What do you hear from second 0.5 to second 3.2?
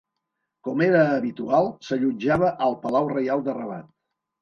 Com era habitual, s'allotjava al palau